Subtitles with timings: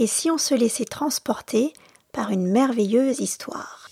[0.00, 1.72] Et si on se laissait transporter
[2.12, 3.88] par une merveilleuse histoire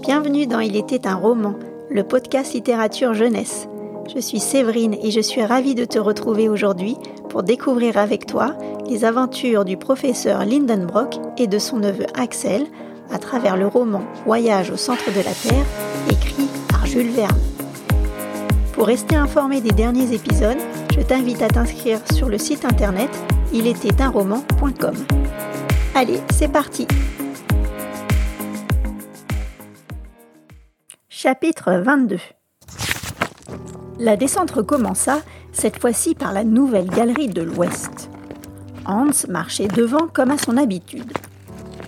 [0.00, 1.54] Bienvenue dans Il était un roman,
[1.90, 3.68] le podcast littérature jeunesse.
[4.14, 6.96] Je suis Séverine et je suis ravie de te retrouver aujourd'hui
[7.28, 8.56] pour découvrir avec toi
[8.88, 12.66] les aventures du professeur Lindenbrock et de son neveu Axel
[13.12, 15.66] à travers le roman Voyage au centre de la Terre,
[16.10, 17.38] écrit par Jules Verne.
[18.72, 20.56] Pour rester informé des derniers épisodes,
[20.92, 23.10] je t'invite à t'inscrire sur le site internet
[24.12, 24.94] roman.com.
[25.94, 26.86] Allez, c'est parti
[31.08, 32.18] Chapitre 22
[33.98, 35.20] La descente recommença,
[35.52, 38.10] cette fois-ci par la nouvelle galerie de l'Ouest.
[38.86, 41.12] Hans marchait devant comme à son habitude.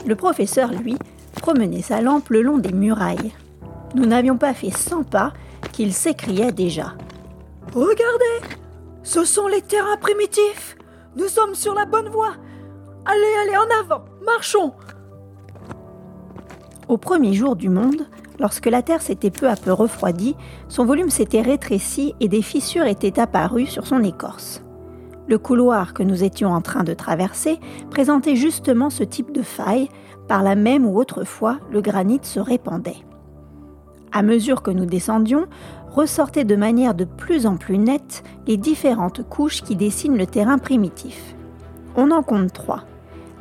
[0.07, 0.97] Le professeur, lui,
[1.41, 3.33] promenait sa lampe le long des murailles.
[3.95, 5.33] Nous n'avions pas fait 100 pas
[5.73, 6.95] qu'il s'écriait déjà.
[7.75, 8.62] Regardez
[9.03, 10.77] Ce sont les terrains primitifs
[11.17, 12.35] Nous sommes sur la bonne voie
[13.05, 14.73] Allez, allez, en avant Marchons
[16.87, 18.07] Au premier jour du monde,
[18.39, 20.37] lorsque la Terre s'était peu à peu refroidie,
[20.69, 24.63] son volume s'était rétréci et des fissures étaient apparues sur son écorce.
[25.27, 27.59] Le couloir que nous étions en train de traverser
[27.91, 29.89] présentait justement ce type de faille,
[30.29, 33.05] par la même où autrefois le granit se répandait.
[34.13, 35.47] À mesure que nous descendions,
[35.95, 40.59] ressortaient de manière de plus en plus nette les différentes couches qui dessinent le terrain
[40.59, 41.35] primitif.
[41.97, 42.85] On en compte trois.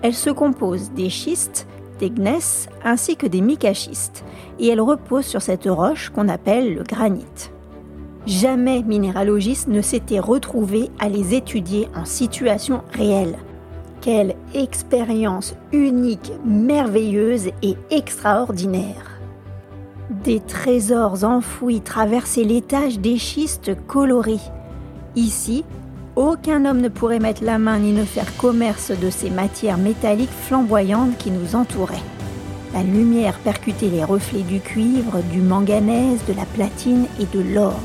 [0.02, 1.68] Elles se composent des schistes,
[2.00, 4.26] des gneiss ainsi que des micaschistes,
[4.60, 7.52] et elles reposent sur cette roche qu'on appelle le granit.
[8.26, 13.38] Jamais minéralogiste ne s'était retrouvé à les étudier en situation réelle.
[14.02, 19.11] Quelle expérience unique, merveilleuse et extraordinaire.
[20.12, 24.42] Des trésors enfouis traversaient l'étage des schistes colorés.
[25.16, 25.64] Ici,
[26.18, 30.30] aucun homme ne pourrait mettre la main ni ne faire commerce de ces matières métalliques
[30.30, 32.04] flamboyantes qui nous entouraient.
[32.74, 37.80] La lumière percutait les reflets du cuivre, du manganèse, de la platine et de l'or.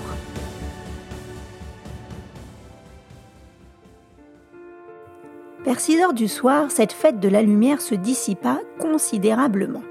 [5.65, 9.82] Vers 6 heures du soir, cette fête de la lumière se dissipa considérablement.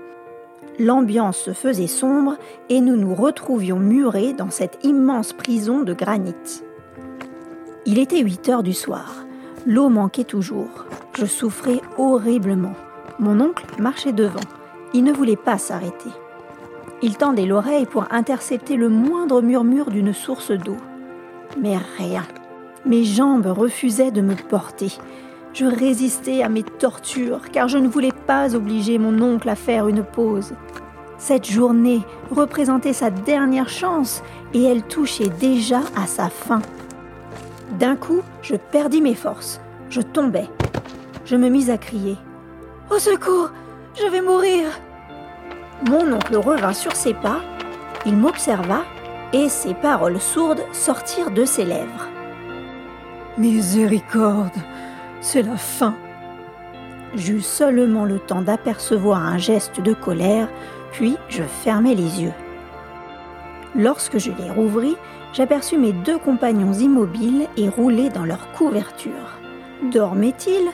[0.80, 2.36] L'ambiance se faisait sombre
[2.70, 6.34] et nous nous retrouvions murés dans cette immense prison de granit.
[7.86, 9.26] Il était 8 heures du soir.
[9.66, 10.86] L'eau manquait toujours.
[11.18, 12.74] Je souffrais horriblement.
[13.20, 14.40] Mon oncle marchait devant.
[14.94, 16.10] Il ne voulait pas s'arrêter.
[17.02, 20.78] Il tendait l'oreille pour intercepter le moindre murmure d'une source d'eau.
[21.62, 22.24] Mais rien.
[22.86, 24.92] Mes jambes refusaient de me porter.
[25.56, 29.88] Je résistais à mes tortures car je ne voulais pas obliger mon oncle à faire
[29.88, 30.52] une pause.
[31.18, 34.22] Cette journée représentait sa dernière chance
[34.54, 36.62] et elle touchait déjà à sa fin.
[37.80, 39.62] D'un coup, je perdis mes forces.
[39.90, 40.50] Je tombais.
[41.24, 42.18] Je me mis à crier.
[42.92, 43.50] Au secours
[43.98, 44.68] Je vais mourir
[45.88, 47.40] Mon oncle revint sur ses pas,
[48.06, 48.84] il m'observa
[49.32, 52.10] et ses paroles sourdes sortirent de ses lèvres.
[53.38, 54.52] Miséricorde
[55.26, 55.96] c'est la fin.
[57.16, 60.48] J'eus seulement le temps d'apercevoir un geste de colère,
[60.92, 62.34] puis je fermai les yeux.
[63.76, 64.96] Lorsque je les rouvris,
[65.34, 69.40] j'aperçus mes deux compagnons immobiles et roulés dans leur couverture.
[69.92, 70.70] Dormaient-ils?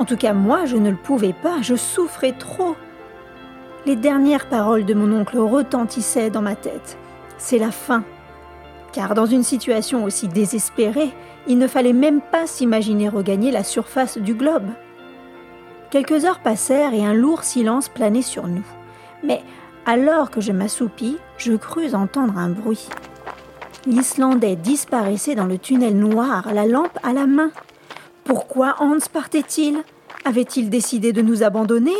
[0.00, 2.74] En tout cas, moi, je ne le pouvais pas, je souffrais trop.
[3.86, 6.98] Les dernières paroles de mon oncle retentissaient dans ma tête.
[7.38, 8.02] C'est la fin.
[8.96, 11.12] Car dans une situation aussi désespérée,
[11.46, 14.70] il ne fallait même pas s'imaginer regagner la surface du globe.
[15.90, 18.64] Quelques heures passèrent et un lourd silence planait sur nous.
[19.22, 19.42] Mais
[19.84, 22.88] alors que je m'assoupis, je crus entendre un bruit.
[23.84, 27.50] L'Islandais disparaissait dans le tunnel noir, la lampe à la main.
[28.24, 29.82] Pourquoi Hans partait-il?
[30.24, 31.92] Avait-il décidé de nous abandonner?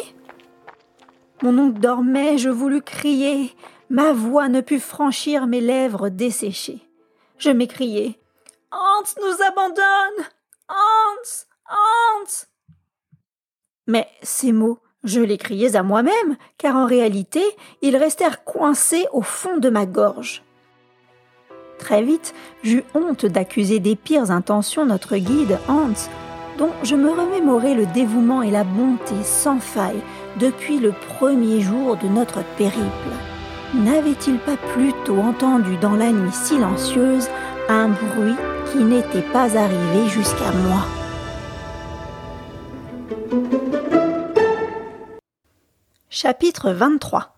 [1.42, 3.52] Mon oncle dormait, je voulus crier.
[3.90, 6.85] Ma voix ne put franchir mes lèvres desséchées.
[7.38, 8.18] Je m'écriai
[8.70, 10.24] Hans nous abandonne
[10.68, 12.46] Hans Hans
[13.86, 17.42] Mais ces mots, je les criais à moi-même, car en réalité,
[17.82, 20.42] ils restèrent coincés au fond de ma gorge.
[21.78, 26.08] Très vite, j'eus honte d'accuser des pires intentions notre guide Hans,
[26.58, 30.02] dont je me remémorais le dévouement et la bonté sans faille
[30.38, 33.35] depuis le premier jour de notre périple.
[33.76, 37.28] N'avait-il pas plutôt entendu dans la nuit silencieuse
[37.68, 38.34] un bruit
[38.72, 40.86] qui n'était pas arrivé jusqu'à moi.
[46.08, 47.36] Chapitre 23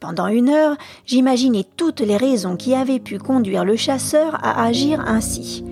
[0.00, 0.76] Pendant une heure,
[1.06, 5.64] j'imaginais toutes les raisons qui avaient pu conduire le chasseur à agir ainsi.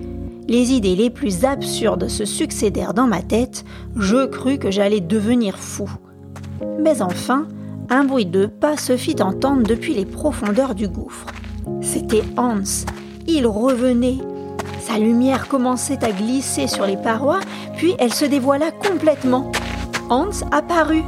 [0.47, 3.65] les idées les plus absurdes se succédèrent dans ma tête,
[3.97, 5.89] je crus que j'allais devenir fou.
[6.79, 7.47] Mais enfin,
[7.89, 11.27] un bruit de pas se fit entendre depuis les profondeurs du gouffre.
[11.81, 12.85] C'était Hans.
[13.27, 14.17] Il revenait.
[14.81, 17.39] Sa lumière commençait à glisser sur les parois,
[17.77, 19.51] puis elle se dévoila complètement.
[20.09, 21.03] Hans apparut.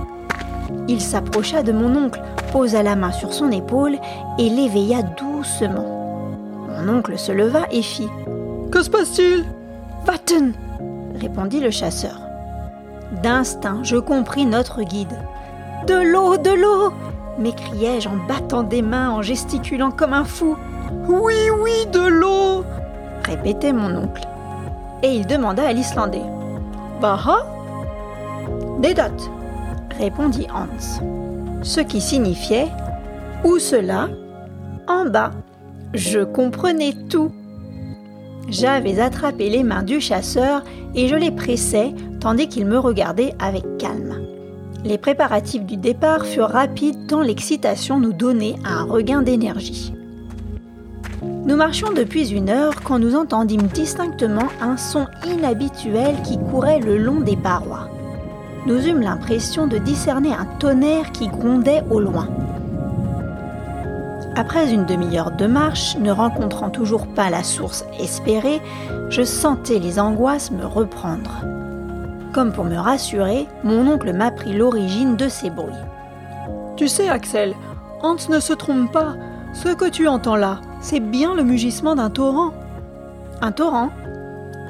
[0.88, 3.98] Il s'approcha de mon oncle, posa la main sur son épaule
[4.40, 6.30] et l'éveilla doucement.
[6.70, 8.10] Mon oncle se leva et fit
[8.72, 9.46] Que se passe-t-il?
[10.06, 10.54] Vatten
[11.20, 12.20] répondit le chasseur.
[13.24, 15.18] D'instinct, je compris notre guide.
[15.88, 16.92] De l'eau, de l'eau
[17.38, 20.56] m'écriai-je en battant des mains, en gesticulant comme un fou.
[21.08, 22.64] Oui, oui, de l'eau
[23.24, 24.28] répétait mon oncle.
[25.04, 26.24] Et il demanda à l'Islandais.
[27.02, 27.46] Baha
[28.80, 29.30] Dedot
[30.00, 31.02] répondit Hans.
[31.62, 32.68] Ce qui signifiait
[33.44, 34.10] Où cela
[34.88, 35.32] En bas.
[35.94, 37.32] Je comprenais tout.
[38.50, 43.64] J'avais attrapé les mains du chasseur et je les pressais tandis qu'il me regardait avec
[43.78, 44.25] calme.
[44.86, 49.92] Les préparatifs du départ furent rapides tant l'excitation nous donnait un regain d'énergie.
[51.24, 56.98] Nous marchions depuis une heure quand nous entendîmes distinctement un son inhabituel qui courait le
[56.98, 57.90] long des parois.
[58.68, 62.30] Nous eûmes l'impression de discerner un tonnerre qui grondait au loin.
[64.36, 68.62] Après une demi-heure de marche, ne rencontrant toujours pas la source espérée,
[69.10, 71.44] je sentais les angoisses me reprendre.
[72.36, 75.72] Comme pour me rassurer, mon oncle m'apprit l'origine de ces bruits.
[76.76, 77.56] Tu sais, Axel,
[78.04, 79.16] Hans ne se trompe pas.
[79.54, 82.52] Ce que tu entends là, c'est bien le mugissement d'un torrent.
[83.40, 83.90] Un torrent?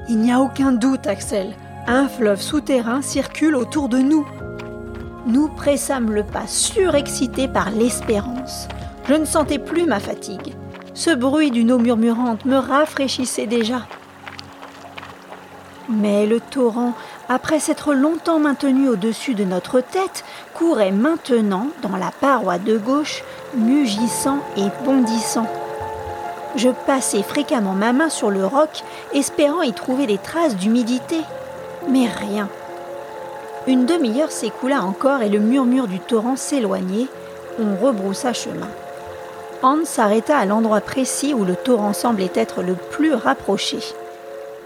[0.08, 1.56] Il n'y a aucun doute, Axel.
[1.88, 4.28] Un fleuve souterrain circule autour de nous.
[5.26, 8.68] Nous pressâmes le pas, surexcités par l'espérance.
[9.10, 10.54] Je ne sentais plus ma fatigue.
[10.94, 13.88] Ce bruit d'une eau murmurante me rafraîchissait déjà.
[15.90, 16.94] Mais le torrent,
[17.30, 20.24] après s'être longtemps maintenu au-dessus de notre tête,
[20.54, 23.24] courait maintenant dans la paroi de gauche,
[23.56, 25.48] mugissant et bondissant.
[26.56, 28.84] Je passais fréquemment ma main sur le roc,
[29.14, 31.20] espérant y trouver des traces d'humidité.
[31.90, 32.48] Mais rien.
[33.68, 37.08] Une demi-heure s'écoula encore et le murmure du torrent s'éloignait.
[37.60, 38.70] On rebroussa chemin.
[39.64, 43.80] Hans s'arrêta à l'endroit précis où le torrent semblait être le plus rapproché.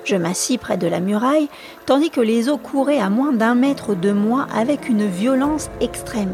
[0.10, 1.50] Je m'assis près de la muraille,
[1.86, 6.34] tandis que les eaux couraient à moins d'un mètre de moi avec une violence extrême.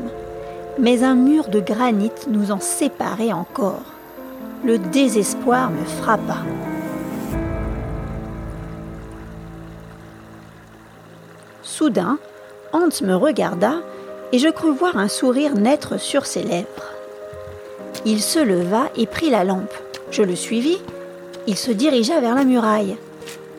[0.80, 3.84] Mais un mur de granit nous en séparait encore.
[4.64, 6.38] Le désespoir me frappa.
[11.62, 12.18] Soudain,
[12.72, 13.74] Hans me regarda
[14.32, 16.94] et je crus voir un sourire naître sur ses lèvres.
[18.06, 19.76] Il se leva et prit la lampe.
[20.12, 20.80] Je le suivis.
[21.46, 22.96] Il se dirigea vers la muraille.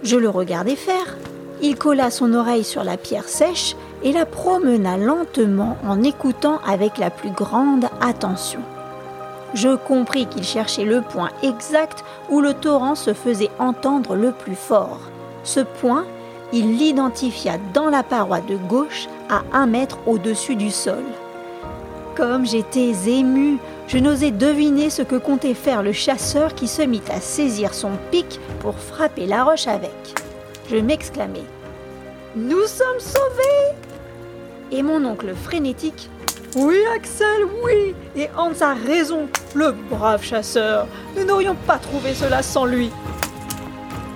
[0.03, 1.17] Je le regardai faire.
[1.63, 6.99] Il colla son oreille sur la pierre sèche et la promena lentement en écoutant avec
[6.99, 8.61] la plus grande attention.
[9.55, 14.55] Je compris qu'il cherchait le point exact où le torrent se faisait entendre le plus
[14.55, 15.01] fort.
[15.45, 16.05] Ce point,
[16.53, 21.05] il l'identifia dans la paroi de gauche à un mètre au-dessus du sol.
[22.17, 27.03] Comme j'étais ému, je n'osais deviner ce que comptait faire le chasseur qui se mit
[27.11, 30.15] à saisir son pic pour frapper la roche avec.
[30.71, 31.44] Je m'exclamai.
[32.35, 33.76] Nous sommes sauvés!
[34.73, 36.11] Et mon oncle frénétique.
[36.57, 37.95] Oui, Axel, oui!
[38.16, 40.88] Et Hans a raison, le brave chasseur.
[41.16, 42.90] Nous n'aurions pas trouvé cela sans lui.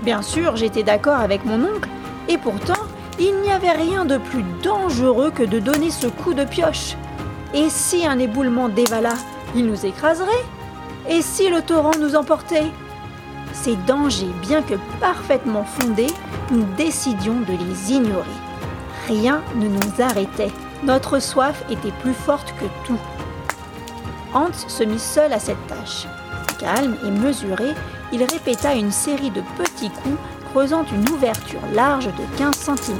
[0.02, 1.88] Bien sûr, j'étais d'accord avec mon oncle,
[2.28, 2.82] et pourtant,
[3.18, 6.96] il n'y avait rien de plus dangereux que de donner ce coup de pioche.
[7.54, 9.14] Et si un éboulement dévala,
[9.54, 10.44] il nous écraserait
[11.08, 12.70] Et si le torrent nous emportait?
[13.52, 16.12] Ces dangers, bien que parfaitement fondés,
[16.50, 18.26] nous décidions de les ignorer.
[19.08, 20.52] Rien ne nous arrêtait.
[20.84, 22.98] Notre soif était plus forte que tout.
[24.32, 26.06] Hans se mit seul à cette tâche.
[26.58, 27.74] Calme et mesuré,
[28.12, 30.18] il répéta une série de petits coups
[30.52, 32.98] creusant une ouverture large de 15 cm.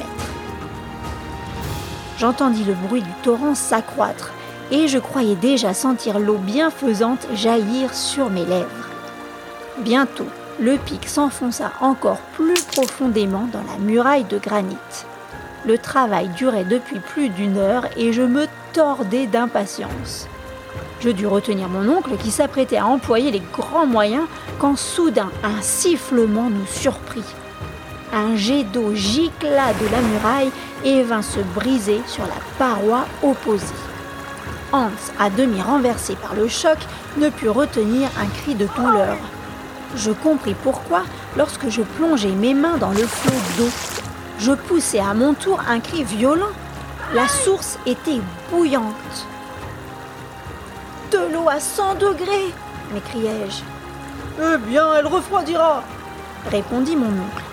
[2.19, 4.33] J'entendis le bruit du torrent s'accroître
[4.71, 8.89] et je croyais déjà sentir l'eau bienfaisante jaillir sur mes lèvres.
[9.79, 10.29] Bientôt,
[10.61, 14.77] le pic s'enfonça encore plus profondément dans la muraille de granit.
[15.67, 20.27] Le travail durait depuis plus d'une heure et je me tordais d'impatience.
[21.01, 24.27] Je dus retenir mon oncle qui s'apprêtait à employer les grands moyens
[24.59, 27.25] quand soudain un sifflement nous surprit.
[28.13, 30.51] Un jet d'eau gicla de la muraille
[30.85, 33.65] et vint se briser sur la paroi opposée.
[34.73, 36.79] Hans, à demi renversé par le choc,
[37.17, 39.17] ne put retenir un cri de douleur.
[39.97, 41.03] Je compris pourquoi
[41.37, 43.71] lorsque je plongeais mes mains dans le flot d'eau.
[44.39, 46.55] Je poussais à mon tour un cri violent.
[47.15, 49.27] La source était bouillante.
[51.11, 52.55] De l'eau à 100 degrés
[52.93, 53.63] m'écriai-je.
[54.43, 55.83] Eh bien, elle refroidira
[56.51, 57.50] répondit mon oncle.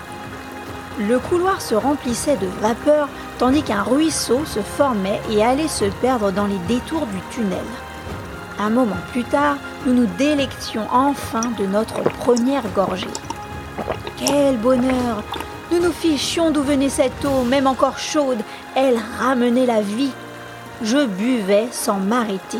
[0.98, 6.32] Le couloir se remplissait de vapeur tandis qu'un ruisseau se formait et allait se perdre
[6.32, 7.64] dans les détours du tunnel.
[8.58, 13.06] Un moment plus tard, nous nous délections enfin de notre première gorgée.
[14.16, 15.22] Quel bonheur
[15.70, 18.38] Nous nous fichions d'où venait cette eau, même encore chaude.
[18.74, 20.10] Elle ramenait la vie.
[20.82, 22.58] Je buvais sans m'arrêter.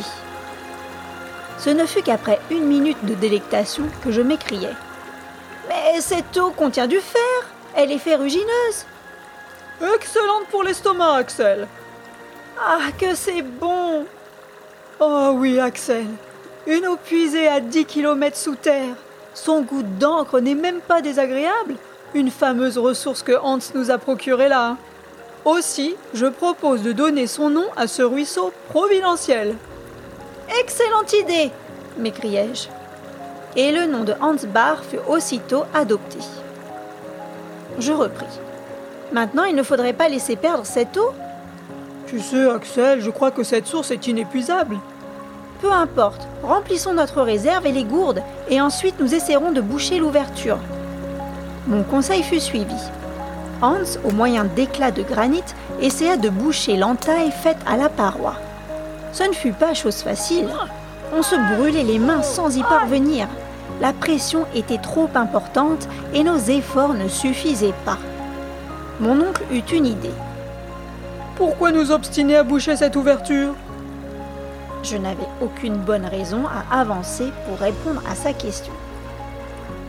[1.58, 4.70] Ce ne fut qu'après une minute de délectation que je m'écriai.
[5.68, 7.20] Mais cette eau contient du fer
[7.74, 8.86] Elle est ferrugineuse.
[9.94, 11.68] Excellente pour l'estomac, Axel.
[12.60, 14.04] Ah, que c'est bon.
[15.00, 16.06] Oh oui, Axel.
[16.66, 18.96] Une eau puisée à 10 km sous terre.
[19.34, 21.76] Son goût d'encre n'est même pas désagréable.
[22.14, 24.76] Une fameuse ressource que Hans nous a procurée là.
[25.44, 29.54] Aussi, je propose de donner son nom à ce ruisseau providentiel.
[30.60, 31.52] Excellente idée
[31.98, 32.68] m'écriai-je.
[33.56, 36.18] Et le nom de Hans Bar fut aussitôt adopté.
[37.78, 38.26] Je repris.
[39.12, 41.12] Maintenant, il ne faudrait pas laisser perdre cette eau
[42.06, 44.78] Tu sais, Axel, je crois que cette source est inépuisable.
[45.60, 50.58] Peu importe, remplissons notre réserve et les gourdes, et ensuite nous essaierons de boucher l'ouverture.
[51.66, 52.76] Mon conseil fut suivi.
[53.60, 55.42] Hans, au moyen d'éclats de granit,
[55.80, 58.34] essaya de boucher l'entaille faite à la paroi.
[59.12, 60.48] Ce ne fut pas chose facile.
[61.16, 63.26] On se brûlait les mains sans y parvenir.
[63.80, 67.98] La pression était trop importante et nos efforts ne suffisaient pas.
[68.98, 70.14] Mon oncle eut une idée.
[71.36, 73.54] Pourquoi nous obstiner à boucher cette ouverture?
[74.82, 78.72] Je n'avais aucune bonne raison à avancer pour répondre à sa question.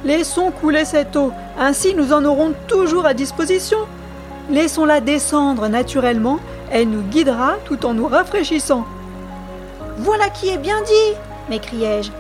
[0.06, 3.80] Laissons couler cette eau, ainsi nous en aurons toujours à disposition.
[4.52, 6.40] Laissons-la descendre naturellement,
[6.72, 8.86] elle nous guidera tout en nous rafraîchissant.
[9.98, 11.18] Voilà qui est bien dit
[11.50, 12.12] m'écriai-je.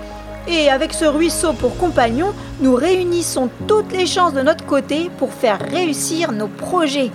[0.47, 5.33] Et avec ce ruisseau pour compagnon, nous réunissons toutes les chances de notre côté pour
[5.33, 7.11] faire réussir nos projets.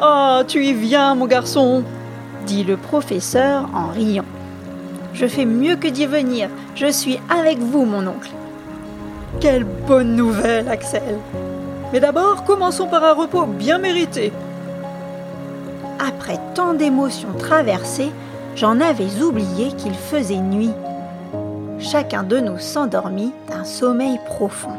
[0.00, 1.84] Ah, tu y viens, mon garçon
[2.46, 4.24] dit le professeur en riant.
[5.14, 6.48] Je fais mieux que d'y venir.
[6.74, 8.30] Je suis avec vous, mon oncle.
[9.40, 11.18] Quelle bonne nouvelle, Axel.
[11.92, 14.32] Mais d'abord, commençons par un repos bien mérité.
[15.98, 18.10] Après tant d'émotions traversées,
[18.56, 20.72] j'en avais oublié qu'il faisait nuit.
[21.82, 24.70] Chacun de nous s'endormit d'un sommeil profond.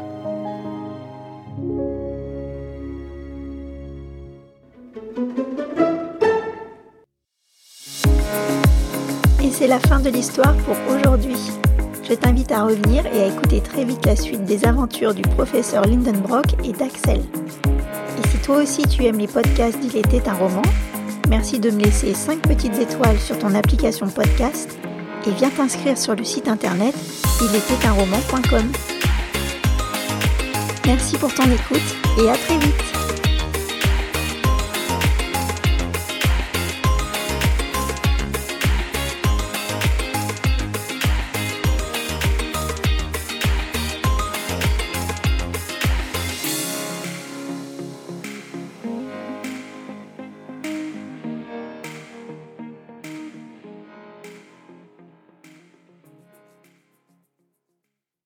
[9.42, 11.36] Et c'est la fin de l'histoire pour aujourd'hui.
[12.08, 15.84] Je t'invite à revenir et à écouter très vite la suite des aventures du professeur
[15.84, 17.20] Lindenbrock et d'Axel.
[17.20, 20.62] Et si toi aussi tu aimes les podcasts d'Il était un roman,
[21.28, 24.78] merci de me laisser 5 petites étoiles sur ton application podcast
[25.26, 26.94] et viens t'inscrire sur le site internet
[27.92, 28.72] roman.com.
[30.86, 32.93] Merci pour ton écoute et à très vite